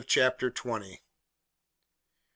[0.07, 0.99] CHAPTER TWENTY ONE.